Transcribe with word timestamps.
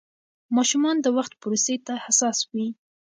ماشومان 0.57 0.95
د 1.01 1.05
وخت 1.17 1.33
پروسې 1.41 1.75
ته 1.85 1.93
حساس 2.05 2.37
وي. 2.51 2.67